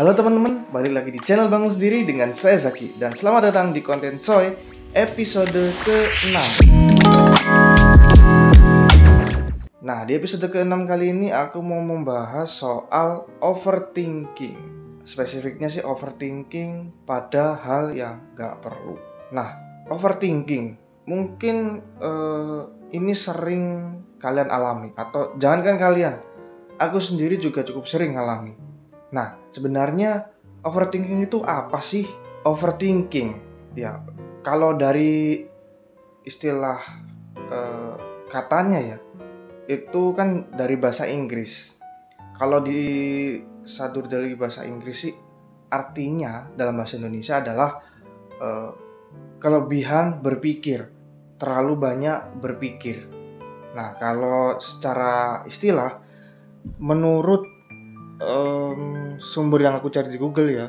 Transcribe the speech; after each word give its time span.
Halo 0.00 0.16
teman-teman, 0.16 0.64
balik 0.72 0.96
lagi 0.96 1.12
di 1.12 1.20
channel 1.20 1.52
Bangun 1.52 1.76
Sendiri 1.76 2.08
dengan 2.08 2.32
saya 2.32 2.56
Zaki. 2.56 2.96
Dan 2.96 3.12
selamat 3.12 3.52
datang 3.52 3.76
di 3.76 3.84
konten 3.84 4.16
Soy 4.16 4.56
episode 4.96 5.76
ke-6 5.84 6.64
Nah, 9.84 10.00
di 10.08 10.16
episode 10.16 10.48
ke-6 10.48 10.88
kali 10.88 11.12
ini 11.12 11.28
aku 11.36 11.60
mau 11.60 11.84
membahas 11.84 12.48
soal 12.48 13.28
overthinking. 13.44 14.56
Spesifiknya 15.04 15.68
sih 15.68 15.84
overthinking 15.84 17.04
pada 17.04 17.60
hal 17.60 17.92
yang 17.92 18.24
gak 18.32 18.64
perlu. 18.64 18.96
Nah, 19.36 19.52
overthinking 19.92 20.80
Mungkin 21.04 21.56
uh, 22.00 22.72
ini 22.88 23.12
sering 23.12 23.64
kalian 24.16 24.48
alami 24.48 24.96
Atau 24.96 25.36
jangankan 25.36 25.76
kalian 25.76 26.16
Aku 26.80 27.04
sendiri 27.04 27.36
juga 27.36 27.60
cukup 27.68 27.84
sering 27.84 28.16
alami 28.16 28.69
Nah, 29.10 29.38
sebenarnya 29.50 30.30
overthinking 30.62 31.26
itu 31.26 31.42
apa 31.42 31.82
sih? 31.82 32.06
Overthinking, 32.46 33.36
ya, 33.76 34.00
kalau 34.40 34.72
dari 34.72 35.44
istilah 36.24 36.80
uh, 37.50 37.94
katanya 38.32 38.80
ya, 38.80 38.98
itu 39.68 40.16
kan 40.16 40.48
dari 40.54 40.80
bahasa 40.80 41.04
Inggris. 41.04 41.76
Kalau 42.40 42.64
di 42.64 42.80
sadur 43.66 44.08
dari 44.08 44.32
bahasa 44.32 44.64
Inggris 44.64 44.96
sih, 45.04 45.14
artinya 45.68 46.48
dalam 46.56 46.80
bahasa 46.80 46.96
Indonesia 46.96 47.44
adalah 47.44 47.70
uh, 48.40 48.70
kelebihan 49.36 50.24
berpikir, 50.24 50.88
terlalu 51.36 51.76
banyak 51.76 52.40
berpikir. 52.40 53.04
Nah, 53.76 53.94
kalau 54.00 54.58
secara 54.58 55.44
istilah, 55.44 56.00
menurut 56.80 57.44
um, 58.20 58.99
sumber 59.20 59.60
yang 59.60 59.76
aku 59.76 59.92
cari 59.92 60.08
di 60.08 60.16
Google 60.16 60.48
ya. 60.48 60.66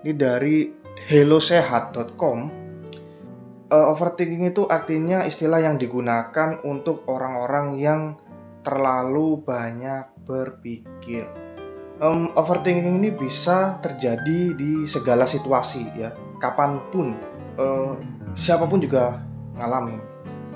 Ini 0.00 0.16
dari 0.16 0.72
hellosehat.com 1.12 2.38
uh, 3.70 3.86
overthinking 3.94 4.50
itu 4.50 4.66
artinya 4.66 5.22
istilah 5.24 5.62
yang 5.62 5.76
digunakan 5.78 6.58
untuk 6.66 7.06
orang-orang 7.06 7.78
yang 7.78 8.00
terlalu 8.66 9.40
banyak 9.40 10.10
berpikir. 10.26 11.28
Um, 12.00 12.32
overthinking 12.32 12.96
ini 12.96 13.12
bisa 13.12 13.76
terjadi 13.84 14.56
di 14.56 14.88
segala 14.88 15.28
situasi 15.28 15.84
ya 15.96 16.16
kapan 16.40 16.80
pun. 16.88 17.12
Uh, 17.60 18.00
siapa 18.32 18.64
pun 18.64 18.80
juga 18.80 19.20
ngalamin 19.56 20.00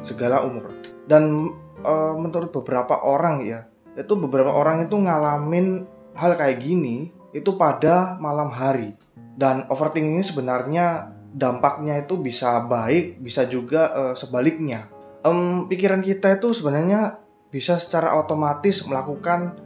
segala 0.01 0.41
umur. 0.45 0.73
Dan 1.05 1.53
uh, 1.85 2.17
menurut 2.17 2.49
beberapa 2.49 2.97
orang 3.05 3.45
ya 3.45 3.69
itu 3.95 4.17
beberapa 4.19 4.51
orang 4.51 4.89
itu 4.89 4.97
ngalamin 4.97 5.87
hal 6.17 6.35
kayak 6.35 6.65
gini 6.65 7.13
itu 7.35 7.59
pada 7.59 8.15
malam 8.23 8.55
hari. 8.55 8.95
Dan 9.35 9.67
overthinking 9.67 10.23
ini 10.23 10.25
sebenarnya 10.25 11.11
dampaknya 11.35 11.99
itu 12.07 12.15
bisa 12.15 12.63
baik 12.63 13.19
bisa 13.19 13.45
juga 13.51 13.91
uh, 13.91 14.15
sebaliknya. 14.15 14.87
Um, 15.27 15.67
pikiran 15.67 15.99
kita 15.99 16.39
itu 16.39 16.55
sebenarnya 16.55 17.19
bisa 17.51 17.83
secara 17.83 18.15
otomatis 18.15 18.87
melakukan 18.87 19.59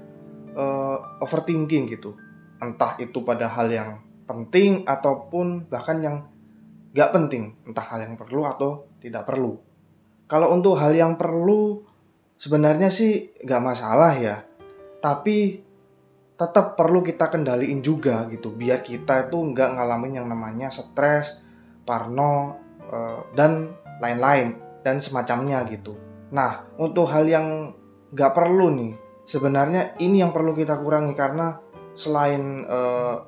uh, 0.57 1.21
overthinking 1.21 1.93
gitu. 1.93 2.17
Entah 2.59 2.97
itu 2.97 3.21
pada 3.21 3.53
hal 3.53 3.69
yang 3.69 4.01
penting 4.25 4.89
ataupun 4.89 5.69
bahkan 5.69 6.01
yang 6.01 6.17
gak 6.97 7.13
penting. 7.13 7.53
Entah 7.69 7.85
hal 7.85 8.09
yang 8.09 8.17
perlu 8.17 8.49
atau 8.49 8.89
tidak 9.05 9.29
perlu. 9.29 9.61
Kalau 10.25 10.53
untuk 10.57 10.77
hal 10.81 10.97
yang 10.97 11.21
perlu 11.21 11.85
sebenarnya 12.41 12.89
sih 12.89 13.37
gak 13.45 13.61
masalah 13.61 14.17
ya. 14.17 14.45
Tapi 14.99 15.68
tetap 16.39 16.79
perlu 16.79 17.03
kita 17.03 17.35
kendaliin 17.35 17.83
juga 17.83 18.31
gitu 18.31 18.55
biar 18.55 18.87
kita 18.87 19.27
itu 19.27 19.37
nggak 19.43 19.75
ngalamin 19.75 20.23
yang 20.23 20.27
namanya 20.31 20.71
stres, 20.71 21.43
parno 21.83 22.55
uh, 22.87 23.27
dan 23.35 23.75
lain-lain 23.99 24.55
dan 24.87 25.03
semacamnya 25.03 25.67
gitu. 25.67 25.99
Nah 26.31 26.63
untuk 26.79 27.11
hal 27.11 27.27
yang 27.27 27.75
nggak 28.15 28.33
perlu 28.39 28.71
nih 28.71 28.95
sebenarnya 29.27 29.99
ini 29.99 30.23
yang 30.23 30.31
perlu 30.31 30.55
kita 30.55 30.79
kurangi 30.79 31.13
karena 31.19 31.59
selain 31.99 32.63
uh, 32.71 33.27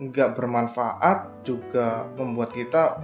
nggak 0.00 0.34
bermanfaat 0.34 1.44
juga 1.44 2.08
membuat 2.16 2.56
kita 2.56 2.98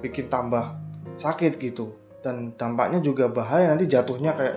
bikin 0.00 0.32
tambah 0.32 0.74
sakit 1.20 1.60
gitu 1.60 1.92
dan 2.24 2.56
dampaknya 2.56 3.04
juga 3.04 3.28
bahaya 3.28 3.74
nanti 3.74 3.90
jatuhnya 3.90 4.34
kayak 4.34 4.56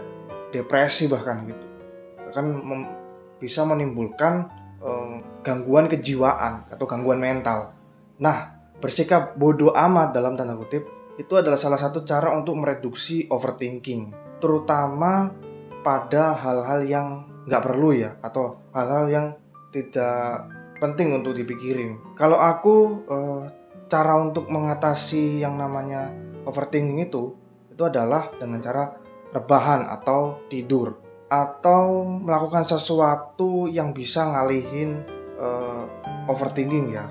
depresi 0.55 1.09
bahkan 1.09 1.45
gitu 1.49 1.65
kan 2.31 2.45
bisa 3.41 3.65
menimbulkan 3.65 4.47
uh, 4.79 5.17
gangguan 5.41 5.89
kejiwaan 5.89 6.69
atau 6.69 6.85
gangguan 6.85 7.17
mental. 7.17 7.73
Nah, 8.21 8.53
bersikap 8.77 9.33
bodoh 9.33 9.73
amat 9.73 10.13
dalam 10.13 10.37
tanda 10.37 10.53
kutip 10.53 10.85
itu 11.17 11.33
adalah 11.33 11.57
salah 11.57 11.81
satu 11.81 12.05
cara 12.05 12.31
untuk 12.37 12.55
mereduksi 12.55 13.25
overthinking, 13.27 14.13
terutama 14.37 15.33
pada 15.81 16.37
hal-hal 16.37 16.85
yang 16.85 17.07
nggak 17.49 17.63
perlu 17.65 17.97
ya 17.97 18.21
atau 18.21 18.61
hal-hal 18.69 19.05
yang 19.09 19.27
tidak 19.73 20.45
penting 20.77 21.17
untuk 21.17 21.33
dipikirin. 21.33 21.97
Kalau 22.13 22.37
aku 22.37 23.05
uh, 23.09 23.43
cara 23.89 24.17
untuk 24.21 24.47
mengatasi 24.47 25.41
yang 25.41 25.57
namanya 25.57 26.13
overthinking 26.45 27.01
itu 27.01 27.33
itu 27.69 27.81
adalah 27.81 28.29
dengan 28.37 28.61
cara 28.61 28.93
rebahan 29.31 29.87
atau 29.89 30.41
tidur 30.47 31.10
atau 31.31 32.03
melakukan 32.03 32.67
sesuatu 32.67 33.71
yang 33.71 33.95
bisa 33.95 34.27
ngalihin 34.27 34.99
uh, 35.39 35.87
overthinking 36.27 36.91
ya. 36.91 37.07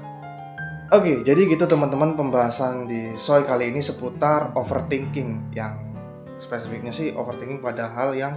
Oke, 0.93 1.25
jadi 1.25 1.49
gitu 1.49 1.65
teman-teman 1.65 2.13
pembahasan 2.21 2.85
di 2.85 3.17
Soy 3.17 3.49
kali 3.49 3.73
ini 3.73 3.81
seputar 3.81 4.53
overthinking 4.53 5.57
yang 5.57 5.97
spesifiknya 6.37 6.93
sih 6.93 7.17
overthinking 7.17 7.65
pada 7.65 7.89
hal 7.89 8.13
yang 8.13 8.37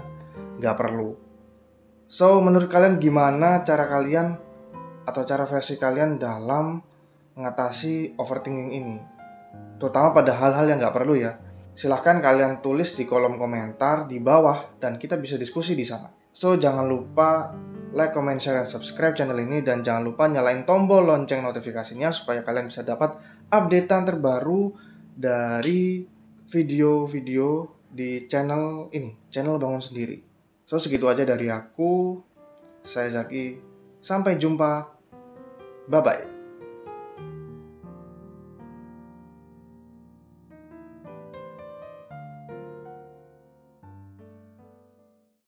nggak 0.63 0.79
perlu. 0.79 1.19
So, 2.07 2.39
menurut 2.39 2.71
kalian 2.71 3.03
gimana 3.03 3.67
cara 3.67 3.89
kalian 3.89 4.39
atau 5.03 5.27
cara 5.27 5.43
versi 5.43 5.75
kalian 5.75 6.15
dalam 6.15 6.79
mengatasi 7.35 8.15
overthinking 8.15 8.71
ini? 8.71 8.97
Terutama 9.81 10.15
pada 10.15 10.31
hal-hal 10.31 10.69
yang 10.69 10.79
nggak 10.79 10.95
perlu 10.95 11.19
ya 11.19 11.35
Silahkan 11.73 12.21
kalian 12.21 12.61
tulis 12.61 12.93
di 12.93 13.09
kolom 13.09 13.41
komentar 13.41 14.05
di 14.05 14.21
bawah 14.21 14.77
dan 14.77 15.01
kita 15.01 15.17
bisa 15.17 15.41
diskusi 15.41 15.73
di 15.73 15.85
sana. 15.85 16.09
So, 16.33 16.57
jangan 16.57 16.85
lupa 16.89 17.53
like, 17.93 18.13
comment, 18.13 18.41
share, 18.41 18.61
dan 18.61 18.69
subscribe 18.69 19.13
channel 19.13 19.37
ini 19.37 19.61
dan 19.61 19.85
jangan 19.85 20.01
lupa 20.05 20.25
nyalain 20.25 20.65
tombol 20.65 21.05
lonceng 21.05 21.45
notifikasinya 21.45 22.09
supaya 22.09 22.41
kalian 22.41 22.69
bisa 22.69 22.81
dapat 22.81 23.17
updatean 23.53 24.09
terbaru 24.09 24.73
dari 25.13 26.01
video-video 26.49 27.69
di 27.93 28.25
channel 28.25 28.89
ini, 28.93 29.29
channel 29.29 29.61
Bangun 29.61 29.81
Sendiri. 29.81 30.17
So, 30.65 30.81
segitu 30.81 31.05
aja 31.05 31.21
dari 31.21 31.53
aku. 31.53 32.17
Saya 32.81 33.13
Zaki. 33.13 33.61
Sampai 34.01 34.41
jumpa. 34.41 34.89
Bye-bye. 35.85 36.32